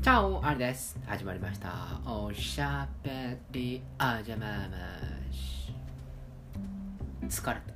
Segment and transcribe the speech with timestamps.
[0.00, 0.96] チャオあれです。
[1.06, 2.00] 始まりました。
[2.06, 3.82] おしゃべり。
[3.98, 4.68] あじゃまま
[5.32, 5.72] し
[7.26, 7.72] 疲れた。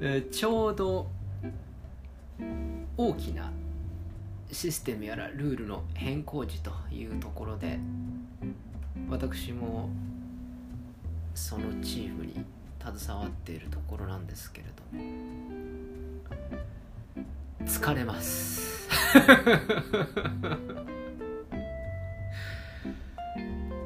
[0.00, 1.10] えちょうど
[2.96, 3.50] 大きな
[4.52, 7.80] システムやらルールの変更時というところで
[9.08, 9.88] 私も
[11.34, 12.44] そのチームに
[12.78, 15.79] 携わっているところなんですけれども
[17.66, 18.88] 疲れます。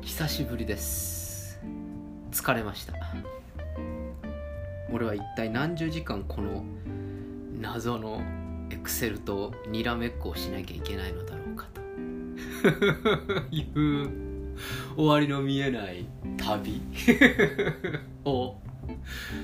[0.02, 1.60] 久しぶりです。
[2.30, 2.95] 疲れました。
[4.92, 6.65] 俺は一体何十時間この
[7.60, 8.23] 謎の
[8.70, 11.80] エクセルとにらめっこをしなきゃいけないのだろうかと。
[13.51, 14.56] いう
[14.96, 16.06] 終わりの見えない
[16.37, 16.80] 旅。
[18.24, 18.56] を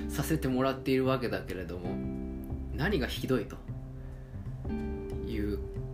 [0.09, 1.95] させてもらっているわけだけれども
[2.75, 3.57] 何がひどいと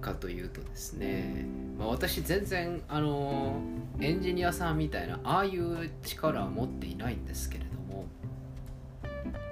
[0.01, 1.47] かというとですね、
[1.79, 3.61] まあ、私全然あの
[4.01, 8.07] エンジニアさんみたいなああいう力は持っていないんですけれども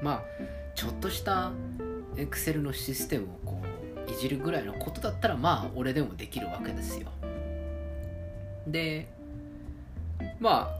[0.03, 0.23] まあ
[0.75, 1.53] ちょっとした
[2.17, 3.63] エクセルのシステムをこ
[4.07, 7.09] ういじるぐらいのことだったらまあ俺でもできるわけですよ。
[8.67, 9.09] で
[10.41, 10.71] ま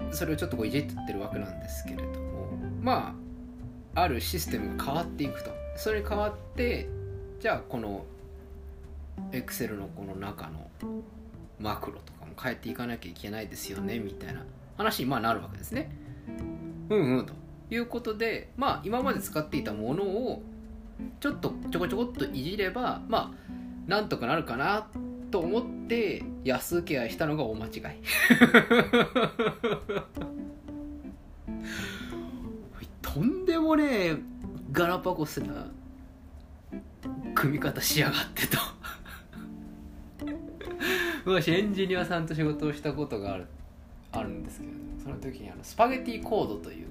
[0.00, 3.14] あそれをちょっとこういじってるわけなんですけれどもま
[3.94, 5.64] ああるシステムが変わっていくと。
[5.76, 6.88] それに変わって
[7.40, 8.04] じゃあこの
[9.32, 10.70] Excel のこの中の
[11.58, 14.44] マクロとかも変えていかなきゃいけないですよねみたいな。
[14.76, 15.90] 話にまあなるわけですね。
[16.90, 17.32] うんうんと
[17.70, 20.42] いうことでまあ今まで使っていたものを
[21.20, 24.86] ちょっとちょこちょこっといじればまあなんとかなるかな
[25.30, 27.72] と思って安請け合いしたのが大間違い。
[33.02, 34.16] とんでもねえ
[34.72, 35.68] ガラパゴスな
[37.34, 38.58] 組み方しやがってと。
[41.24, 43.46] 昔エンジニアさんと仕事をしたことがある
[44.12, 46.86] あるんですけどその時にあのスパゲティコードという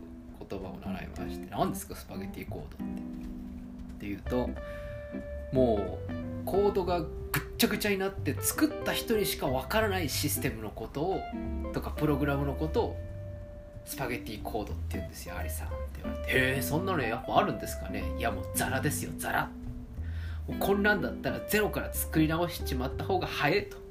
[0.50, 2.84] 言葉を習いまして何ですかスパゲティコードって。
[3.96, 4.50] っていうと
[5.54, 6.14] もう
[6.46, 7.10] コードがぐっ
[7.58, 11.22] ちゃぐちゃになって作った人にしかわからないシステムのことを
[11.72, 13.00] とかプログラムのことを
[13.86, 18.04] スパゲティコードって言うんですよアリさんって言われて「へえそんなのやっぱあるんですかね？
[18.18, 19.50] いやもうザラですよザラ」
[20.60, 23.83] こんなんだったらゼロから作り直しちまった方が早いと。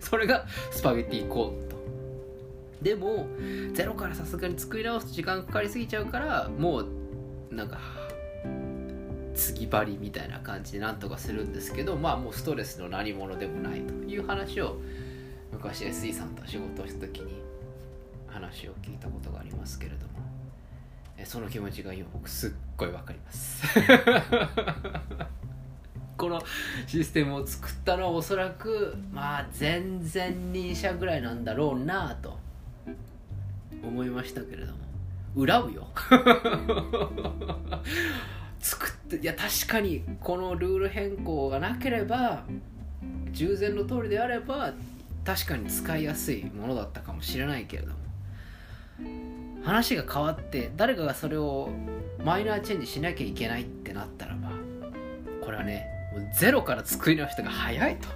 [0.00, 1.78] それがスパゲティコードと。
[2.82, 3.26] でも
[3.72, 6.86] ゼロからさすがに作り直すと時間かかりすぎちゃうからもう
[7.50, 7.78] なんか
[9.34, 14.76] 次張りみたいな感じでなんとかするんですけどまあもうストレスの何者でもないという話を
[15.52, 17.42] 昔 SE さんと仕事をした時に
[18.28, 20.18] 話を聞いたことがありますけれども。
[21.24, 23.62] その気持ちが今僕すっごいわかります。
[26.18, 26.42] この
[26.86, 32.36] システムを作ったのはおそらくまあ全然人社ぐらいなんだろうなと
[33.82, 34.78] 思いましたけれども。
[35.46, 35.86] 恨むよ。
[38.58, 42.42] 作っていや確かにこのルール変更がなければ
[43.30, 44.72] 従前の通りであれば
[45.24, 47.98] 確かに使いやすいものだったかもしれないけれども。
[49.64, 51.70] 話が変わって誰かがそれを
[52.24, 54.50] マイナーチェンジしなきゃいけないってなったらば
[55.44, 55.97] これはね
[56.34, 58.08] ゼロから作り直したが早いと。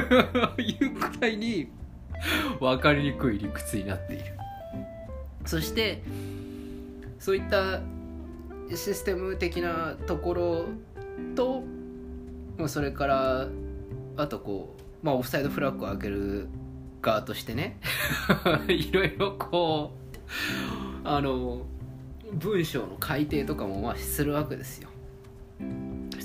[0.60, 1.68] いうくらいに
[2.60, 4.24] 分かりにくい理屈になっている。
[5.44, 6.02] そして
[7.18, 7.80] そういった
[8.70, 10.64] システム的なところ
[11.34, 11.62] と
[12.66, 13.48] それから
[14.16, 16.48] あとこう、まあ、オフサイドフラッグを開ける
[17.02, 17.78] 側としてね。
[18.68, 19.92] いろいろこ
[21.04, 21.62] うあの
[22.32, 24.88] 文章の改訂とかもまあするわけですよ。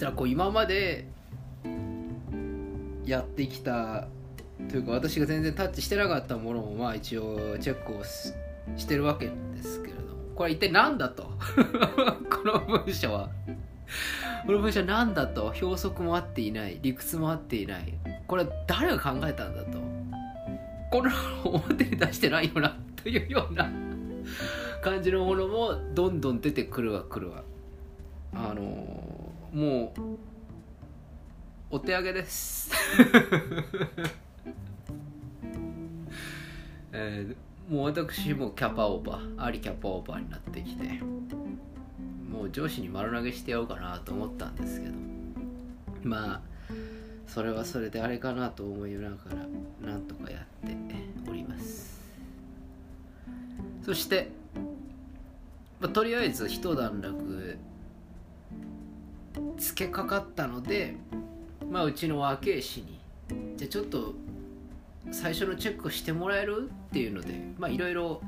[0.02, 1.06] したらこう今まで
[3.06, 4.08] やってきた
[4.68, 8.34] というか私が全然タッチしてなかったものもまあ一応チェックをし
[8.88, 10.08] てるわけですけれども。
[10.36, 11.24] これ一体何だと？
[12.30, 13.30] この文章は。
[14.48, 15.54] この文章は何だと？
[15.62, 16.80] 表則も合っていない。
[16.82, 17.94] 理屈も合っていない。
[18.26, 19.78] これは誰が考えたんだと？
[20.90, 21.12] この
[21.44, 23.70] 表に出してないよなというような。
[24.82, 27.44] 感じのものもどんどん出てくるわくるわ。
[28.34, 29.21] あの
[29.54, 30.00] もう
[31.70, 32.72] お手上げです。
[36.94, 41.00] えー、もう私もキャパオーバーありキャパオーバーになってきて
[42.30, 44.94] もう上司に丸投げしてやろうかなと思ったんですけど
[46.04, 46.42] まあ
[47.28, 49.16] それはそれであれかなと思いなが
[49.82, 50.76] らなんとかやって
[51.30, 52.02] おります。
[53.86, 54.30] そして、
[55.80, 57.58] まあ、とりあえず一段落
[59.62, 60.96] つけかかったので
[61.70, 63.00] まあうちの和慶師に。
[63.56, 64.14] じゃちょっと
[65.12, 67.40] 最初のチェックしてもらえるっていうので
[67.72, 68.22] いろいろ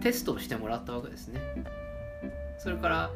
[0.00, 1.40] テストをしてもらったわけですね。
[2.58, 3.10] それから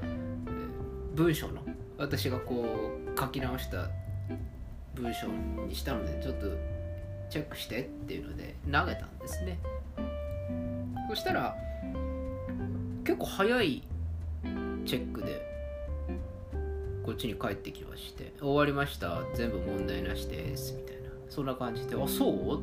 [1.14, 1.62] 文章の
[1.96, 2.66] 私がこ
[3.16, 3.88] う書き直した
[4.94, 5.26] 文章
[5.66, 6.46] にしたのでちょっと
[7.30, 9.58] チェックしてっていうので投げたんですね。
[11.08, 11.56] そしたら
[13.04, 13.82] 結構早い
[14.84, 15.47] チェックで
[17.08, 21.08] こっちに帰ってきまして終わりました全部問題なしですみたいな。
[21.30, 22.60] そんな感じであそう？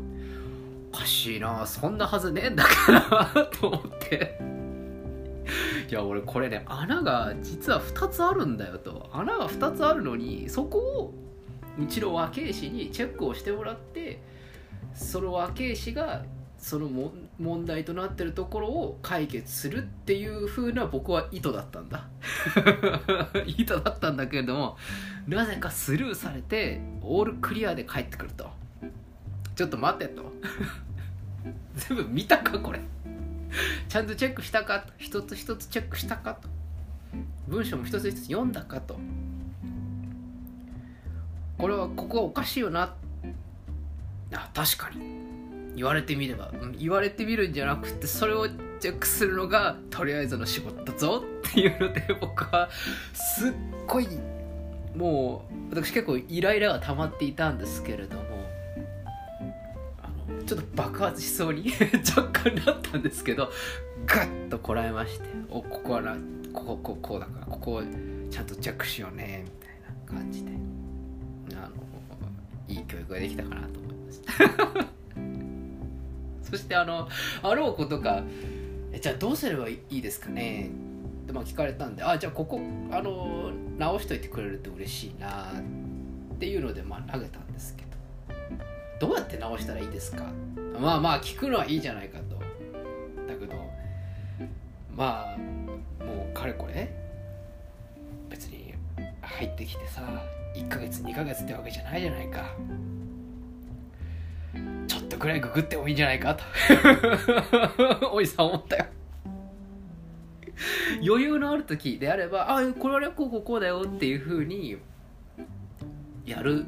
[0.93, 4.37] おかしいなそんなはずねえんだから と思って。
[5.89, 9.09] いや俺これね穴が実は2つあるんだよと。
[9.11, 11.13] 穴が2つあるのにそこを
[11.81, 14.21] うちの和慶師にチェックをしてもらって
[14.93, 16.23] その和慶師が
[16.57, 22.07] そのも問題となってるところを解決するっていう風な僕は意図だったんだ。
[23.45, 24.77] 意図だったんだけれども
[25.27, 28.49] なぜかスルーされてオールクリアで帰ってくると。
[29.55, 30.33] ちょっと待てと。
[31.75, 32.81] 全部見たかこれ。
[33.87, 34.93] ちゃんとチェックしたかと。
[34.97, 36.49] 一つ一つチェックしたかと。
[37.47, 38.97] 文章も一つ一つ読んだかと。
[41.57, 42.95] これはここはおかしいよな。
[44.33, 45.24] あ確かに。
[45.75, 48.47] 言われてみれば言われてみるんじゃなくてそれを
[48.79, 52.69] チェックするのがとりあえずの仕事だぞっていうので僕は
[53.13, 53.53] すっ
[53.87, 54.07] ごい
[54.95, 58.23] もう私結構イライラが溜まっていたんですけれども
[60.01, 61.71] あのちょっと爆発しそうに
[62.15, 63.51] 若干なったんですけど
[64.05, 66.15] ガッとこらえましておここはな
[66.53, 67.83] ここここうだからここを
[68.29, 70.51] ちゃんとチェックしようねみたいな感じで
[71.55, 71.71] あの
[72.67, 74.21] いい教育ができたかなと思います。
[76.55, 77.07] そしてあの
[77.43, 78.23] あろうことか
[78.99, 80.69] じゃあどうすればいいですかね？
[81.23, 82.61] ってまあ聞かれたんであじゃあここ
[82.91, 85.51] あの直しといてくれると嬉しいな
[86.33, 87.87] っていうのでまあ投げたんですけど。
[88.97, 90.23] どうやって直したらいいですか？
[90.79, 92.35] まあまあ聞くのはいいじゃないかと。
[93.27, 93.53] だけど
[94.95, 95.37] まあ
[96.03, 96.89] もうかれこれ
[98.29, 98.73] 別に
[99.21, 100.01] 入ってきてさ
[100.55, 102.55] 1ヶ月2ヶ月ってわけじゃないじゃないか。
[105.15, 106.43] とぐらいググってもいいんじゃないかと。
[108.11, 108.85] おじさん思ったよ。
[111.05, 114.77] 余裕のある時であればあこれはこうこうこうだよっていうふうに
[116.25, 116.65] やる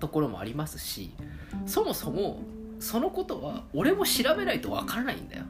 [0.00, 1.12] ところもありますし
[1.64, 2.42] そもそも
[2.80, 5.44] そのことは俺も調べないとわからないんだよ。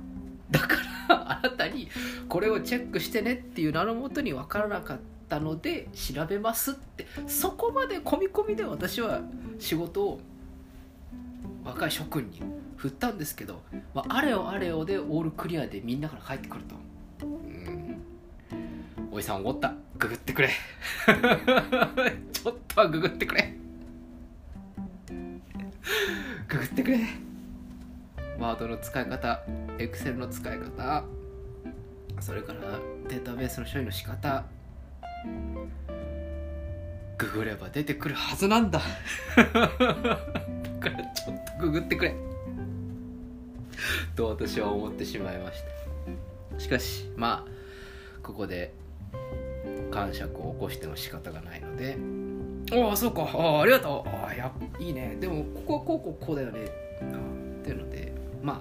[0.50, 0.76] だか
[1.08, 1.88] らあなたに
[2.28, 7.06] これをチェックしてねっていう名のもとに分からなかったので調べますって。
[7.26, 9.20] そこまで込み込みで私は
[9.58, 10.20] 仕事を
[11.68, 12.40] 若い諸君に
[12.76, 13.60] 振ったんですけど、
[13.92, 16.74] まあ、あれよあれよでオールクリアでみんなから帰ってくると。
[17.26, 18.02] うん。
[19.12, 19.74] おじさんおった。
[19.98, 20.48] ググってくれ。
[22.32, 23.54] ちょっとはググってくれ。
[26.48, 27.00] ググってくれ。
[28.38, 29.42] ワードの使い方
[29.78, 31.04] エクセルの使い方。
[32.20, 32.60] それから
[33.08, 34.46] データベースの処理の仕方。
[37.18, 38.80] ググれば出てくるはずなんだ。
[40.78, 42.14] からちょっとググってくれ。
[44.16, 45.58] と私は思ってしまいまし
[46.54, 46.60] た。
[46.60, 48.74] しかしまあここで
[49.90, 51.96] 感触を起こしても仕方がないので。
[52.72, 53.22] ああそうか。
[53.22, 54.08] あありがとう。
[54.08, 55.16] ああやいいね。
[55.20, 56.64] でもここはこうこうこうだよね。
[56.64, 58.60] っていうのでまあ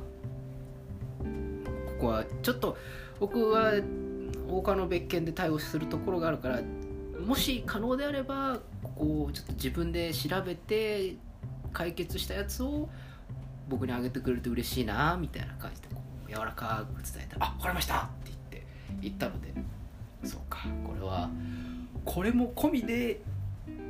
[1.19, 2.77] ここはちょっと
[3.19, 3.73] 僕は
[4.47, 6.61] 他の別件で対応するところがあるから
[7.25, 11.15] もし可能であればここをちょっと自分で調べて
[11.73, 12.89] 解決したやつを
[13.69, 18.63] 僕にあげてくれると嬉しいなみたいな感じでこう柔らかく伝えたら「あ分かりました!」って言って
[19.01, 19.53] 言ったので。
[20.23, 20.67] そうか。
[20.83, 21.29] これは
[22.03, 23.21] これも込みで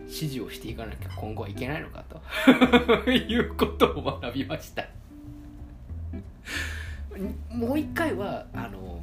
[0.05, 2.21] 指示をしていかなきゃ今後はいけないのかと。
[3.11, 4.83] いうことを学びました。
[7.49, 9.01] もう一回はあの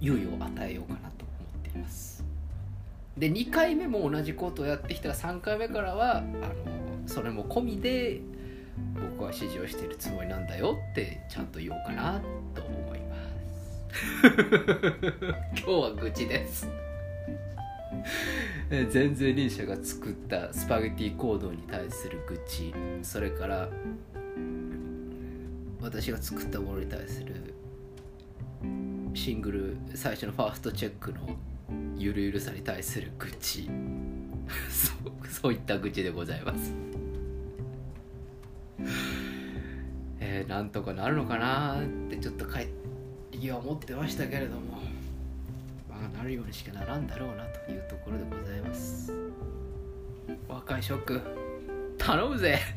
[0.00, 2.24] 猶予を与えようかなと思っています
[3.18, 6.28] で2回目も同じことをやってきたら3回目からはあの
[7.06, 8.20] それも込みで
[9.16, 12.20] 僕は指示をしているつもりなんだよってちゃんと言おうかな
[12.54, 13.82] と思います。
[15.58, 16.68] 今日は愚痴です。
[18.70, 22.72] 前々輪車が作ったスパゲティ行動に対する愚痴。
[23.02, 23.68] それから
[25.80, 27.54] 私が作ったものに対する
[29.14, 31.20] シングル最初のファーストチェックの
[31.98, 33.68] ゆるゆるさに対する愚痴。
[34.70, 36.72] そうそういった愚痴でございます。
[40.20, 42.68] えー、なんとかなるのかなってちょっとかい
[43.32, 44.78] 意は思ってましたけれども。
[45.88, 49.12] まあなるようにしかならんだろうなというところでございます。
[50.46, 51.20] 若いショック。
[51.98, 52.60] 頼むぜ。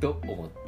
[0.00, 0.61] と思って。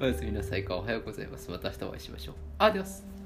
[0.00, 1.50] おやすみなさいかおはようございます。
[1.50, 2.34] また明日お会いしましょう。
[2.58, 3.21] アディオス。